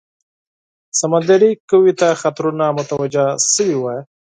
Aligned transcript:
سمندري 0.99 1.51
قوې 1.69 1.93
ته 1.99 2.09
خطرونه 2.21 2.65
متوجه 2.77 3.25
سوي 3.53 3.75
وای. 3.79 3.99